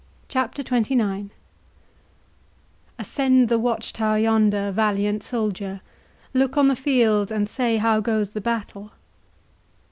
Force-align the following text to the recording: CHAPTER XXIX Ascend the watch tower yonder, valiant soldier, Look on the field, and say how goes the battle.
CHAPTER 0.27 0.63
XXIX 0.63 1.29
Ascend 2.97 3.49
the 3.49 3.59
watch 3.59 3.93
tower 3.93 4.17
yonder, 4.17 4.71
valiant 4.71 5.21
soldier, 5.21 5.81
Look 6.33 6.57
on 6.57 6.65
the 6.65 6.75
field, 6.75 7.31
and 7.31 7.47
say 7.47 7.77
how 7.77 7.99
goes 7.99 8.31
the 8.31 8.41
battle. 8.41 8.93